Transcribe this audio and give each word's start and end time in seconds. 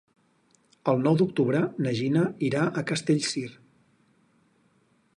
El 0.93 1.03
nou 1.07 1.19
d'octubre 1.19 1.61
na 1.87 1.95
Gina 2.01 2.25
irà 2.49 2.65
a 2.83 2.87
Castellcir. 2.93 3.49